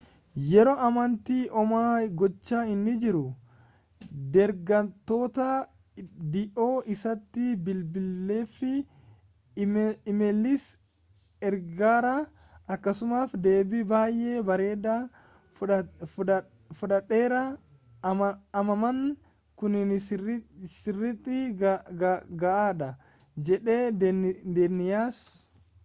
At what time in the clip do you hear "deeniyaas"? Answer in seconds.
24.05-25.25